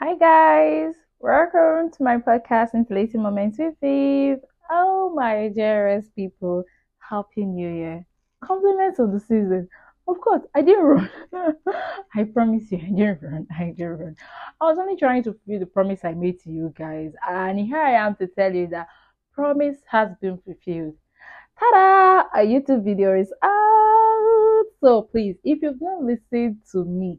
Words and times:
Hi 0.00 0.14
guys, 0.14 0.94
welcome 1.18 1.90
to 1.90 2.04
my 2.04 2.18
podcast 2.18 2.70
Scintillating 2.70 3.20
Moments 3.20 3.58
with 3.58 3.74
Viv. 3.80 4.38
Oh 4.70 5.12
my 5.12 5.48
dearest 5.48 6.14
people, 6.14 6.62
happy 7.00 7.44
new 7.44 7.68
year. 7.68 8.06
Compliments 8.40 9.00
of 9.00 9.10
the 9.10 9.18
season. 9.18 9.68
Of 10.06 10.20
course, 10.20 10.42
I 10.54 10.62
didn't 10.62 10.84
run. 10.84 11.10
I 12.14 12.22
promise 12.32 12.70
you, 12.70 12.78
I 12.78 12.90
didn't 12.90 13.22
run. 13.22 13.46
I 13.50 13.74
didn't 13.76 13.98
run. 13.98 14.16
I 14.60 14.66
was 14.66 14.78
only 14.78 14.94
trying 14.96 15.24
to 15.24 15.32
fulfill 15.32 15.58
the 15.58 15.66
promise 15.66 16.04
I 16.04 16.14
made 16.14 16.38
to 16.44 16.50
you 16.50 16.72
guys, 16.78 17.10
and 17.28 17.58
here 17.58 17.82
I 17.82 17.94
am 17.94 18.14
to 18.20 18.28
tell 18.28 18.54
you 18.54 18.68
that 18.68 18.86
promise 19.32 19.78
has 19.90 20.10
been 20.22 20.38
fulfilled. 20.38 20.94
Ta-da! 21.58 22.40
A 22.40 22.46
YouTube 22.46 22.84
video 22.84 23.18
is 23.18 23.32
out. 23.42 24.64
So 24.80 25.02
please, 25.10 25.34
if 25.42 25.60
you've 25.60 25.80
not 25.80 26.04
listened 26.04 26.58
to 26.70 26.84
me 26.84 27.18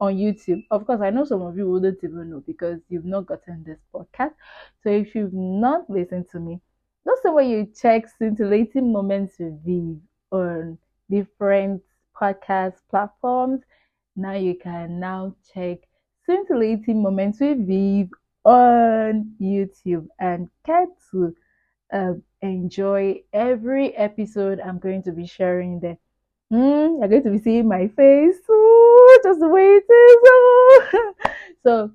on 0.00 0.14
YouTube. 0.16 0.64
Of 0.70 0.86
course, 0.86 1.00
I 1.00 1.10
know 1.10 1.24
some 1.24 1.42
of 1.42 1.56
you 1.56 1.68
wouldn't 1.68 2.02
even 2.02 2.30
know 2.30 2.42
because 2.46 2.80
you've 2.88 3.04
not 3.04 3.26
gotten 3.26 3.64
this 3.64 3.78
podcast. 3.94 4.34
So 4.82 4.90
if 4.90 5.14
you've 5.14 5.34
not 5.34 5.88
listened 5.90 6.28
to 6.30 6.40
me, 6.40 6.60
that's 7.04 7.22
the 7.22 7.32
way 7.32 7.48
you 7.48 7.66
check 7.80 8.06
scintillating 8.18 8.92
moments 8.92 9.36
with 9.38 9.64
Viv 9.64 9.98
on 10.30 10.78
different 11.10 11.82
podcast 12.14 12.74
platforms. 12.90 13.62
Now 14.16 14.34
you 14.34 14.54
can 14.54 15.00
now 15.00 15.34
check 15.54 15.78
scintillating 16.26 17.02
moments 17.02 17.40
with 17.40 17.66
Viv 17.66 18.10
on 18.44 19.32
YouTube 19.40 20.08
and 20.18 20.48
get 20.64 20.88
to 21.10 21.34
uh, 21.92 22.14
enjoy 22.42 23.22
every 23.32 23.96
episode 23.96 24.60
I'm 24.60 24.78
going 24.78 25.02
to 25.04 25.12
be 25.12 25.26
sharing 25.26 25.80
there. 25.80 25.98
Mm, 26.52 26.98
you're 27.00 27.08
going 27.08 27.22
to 27.24 27.30
be 27.30 27.38
seeing 27.38 27.68
my 27.68 27.88
face. 27.88 28.38
Ooh, 28.50 28.87
just 29.22 29.40
is. 29.42 29.82
Oh. 30.30 31.14
so 31.64 31.90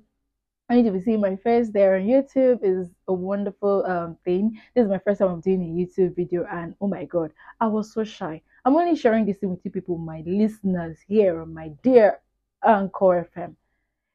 I 0.68 0.76
need 0.76 0.84
to 0.84 0.92
be 0.92 1.00
seeing 1.00 1.20
my 1.20 1.36
face 1.36 1.70
there 1.70 1.96
on 1.96 2.02
YouTube 2.02 2.60
is 2.62 2.88
a 3.08 3.12
wonderful 3.12 3.84
um, 3.86 4.16
thing. 4.24 4.60
This 4.74 4.84
is 4.84 4.90
my 4.90 4.98
first 4.98 5.18
time 5.18 5.28
I'm 5.28 5.40
doing 5.40 5.62
a 5.62 5.66
YouTube 5.66 6.16
video, 6.16 6.46
and 6.50 6.74
oh 6.80 6.88
my 6.88 7.04
god, 7.04 7.32
I 7.60 7.66
was 7.66 7.92
so 7.92 8.02
shy. 8.02 8.40
I'm 8.64 8.74
only 8.74 8.96
sharing 8.96 9.26
this 9.26 9.38
with 9.42 9.60
you 9.62 9.70
people, 9.70 9.98
my 9.98 10.22
listeners 10.26 10.98
here 11.06 11.44
my 11.44 11.68
dear 11.82 12.20
Anchor 12.64 13.28
FM, 13.36 13.54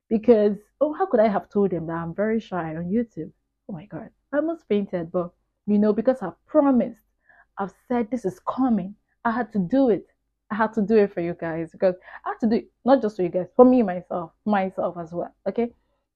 because 0.09 0.57
oh, 0.81 0.93
how 0.93 1.05
could 1.05 1.19
I 1.19 1.27
have 1.27 1.49
told 1.49 1.69
them 1.69 1.85
that 1.87 1.93
I'm 1.93 2.15
very 2.15 2.39
shy 2.39 2.75
on 2.75 2.85
YouTube? 2.85 3.31
Oh 3.69 3.73
my 3.73 3.85
god, 3.85 4.09
I 4.33 4.37
almost 4.37 4.67
fainted, 4.67 5.11
but 5.11 5.31
you 5.67 5.77
know, 5.77 5.93
because 5.93 6.17
I've 6.23 6.43
promised, 6.47 7.03
I've 7.59 7.73
said 7.87 8.09
this 8.09 8.25
is 8.25 8.39
coming, 8.39 8.95
I 9.23 9.31
had 9.31 9.53
to 9.53 9.59
do 9.59 9.89
it. 9.89 10.07
I 10.51 10.55
had 10.55 10.73
to 10.73 10.81
do 10.81 10.97
it 10.97 11.13
for 11.13 11.21
you 11.21 11.35
guys 11.39 11.71
because 11.71 11.95
I 12.25 12.29
had 12.29 12.39
to 12.41 12.47
do 12.47 12.55
it 12.57 12.71
not 12.83 13.01
just 13.01 13.17
for 13.17 13.23
you 13.23 13.29
guys, 13.29 13.47
for 13.55 13.65
me 13.65 13.83
myself, 13.83 14.31
myself 14.45 14.97
as 14.97 15.11
well. 15.11 15.33
Okay. 15.47 15.71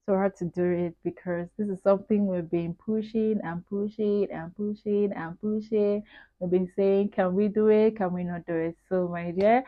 So 0.06 0.14
I 0.14 0.24
had 0.24 0.36
to 0.36 0.44
do 0.44 0.64
it 0.64 0.96
because 1.02 1.48
this 1.56 1.68
is 1.68 1.82
something 1.82 2.26
we've 2.26 2.50
been 2.50 2.74
pushing 2.74 3.40
and 3.42 3.64
pushing 3.66 4.28
and 4.30 4.54
pushing 4.54 5.12
and 5.12 5.40
pushing. 5.40 6.02
We've 6.38 6.50
been 6.50 6.70
saying, 6.76 7.10
can 7.10 7.34
we 7.34 7.48
do 7.48 7.68
it? 7.68 7.96
Can 7.96 8.12
we 8.12 8.24
not 8.24 8.44
do 8.44 8.54
it? 8.54 8.76
So 8.90 9.08
my 9.08 9.30
dear, 9.30 9.64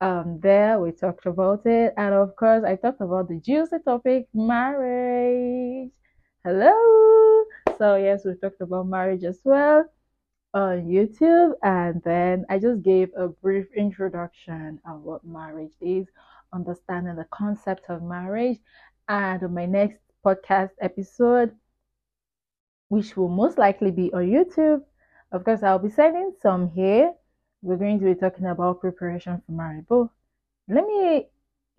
um, 0.00 0.40
there 0.40 0.80
we 0.80 0.92
talked 0.92 1.26
about 1.26 1.66
it, 1.66 1.94
and 1.96 2.14
of 2.14 2.36
course 2.36 2.64
I 2.64 2.76
talked 2.76 3.00
about 3.00 3.28
the 3.28 3.40
juicy 3.40 3.76
topic, 3.84 4.28
marriage. 4.34 5.90
Hello. 6.42 7.44
So 7.78 7.96
yes, 7.96 8.24
we 8.24 8.34
talked 8.36 8.60
about 8.60 8.86
marriage 8.86 9.24
as 9.24 9.40
well 9.44 9.84
on 10.54 10.86
YouTube, 10.86 11.54
and 11.62 12.00
then 12.04 12.46
I 12.48 12.58
just 12.58 12.82
gave 12.82 13.10
a 13.16 13.28
brief 13.28 13.66
introduction 13.76 14.80
of 14.88 15.02
what 15.02 15.24
marriage 15.24 15.74
is, 15.80 16.06
understanding 16.52 17.16
the 17.16 17.26
concept 17.32 17.90
of 17.90 18.02
marriage, 18.02 18.58
and 19.08 19.42
my 19.52 19.66
next 19.66 19.98
podcast 20.24 20.70
episode, 20.80 21.52
which 22.88 23.16
will 23.16 23.28
most 23.28 23.58
likely 23.58 23.90
be 23.90 24.12
on 24.12 24.22
YouTube. 24.26 24.82
Of 25.32 25.44
course, 25.44 25.64
I'll 25.64 25.80
be 25.80 25.90
sending 25.90 26.32
some 26.40 26.70
here. 26.70 27.12
We're 27.60 27.76
going 27.76 27.98
to 27.98 28.04
be 28.04 28.14
talking 28.14 28.46
about 28.46 28.80
preparation 28.80 29.42
for 29.44 29.52
marriage. 29.52 29.86
But 29.88 30.08
let 30.68 30.86
me 30.86 31.28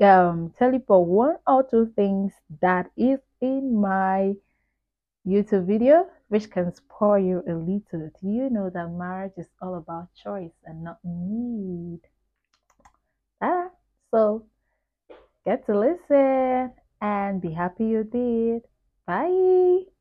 um, 0.06 0.54
tell 0.60 0.74
you 0.74 0.84
for 0.86 1.06
one 1.06 1.38
or 1.48 1.64
two 1.64 1.94
things 1.96 2.34
that 2.62 2.92
is 2.98 3.20
in 3.40 3.80
my 3.80 4.34
YouTube 5.26 5.66
video 5.66 6.08
which 6.28 6.50
can 6.50 6.74
spoil 6.74 7.20
you 7.20 7.44
a 7.48 7.54
little. 7.54 8.10
Do 8.22 8.28
you 8.28 8.50
know 8.50 8.70
that 8.70 8.90
marriage 8.90 9.34
is 9.38 9.48
all 9.62 9.76
about 9.76 10.14
choice 10.16 10.56
and 10.66 10.84
not 10.84 11.00
need? 11.04 12.02
Ah, 13.42 13.70
so 14.12 14.46
get 15.46 15.66
to 15.68 15.78
listen 15.78 16.74
and 17.02 17.42
be 17.42 17.52
happy 17.52 17.86
you 17.86 18.04
did. 18.04 18.64
Bye. 19.06 19.95